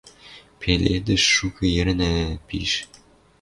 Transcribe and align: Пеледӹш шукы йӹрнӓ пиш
Пеледӹш 0.59 1.23
шукы 1.35 1.65
йӹрнӓ 1.75 2.13
пиш 2.47 2.71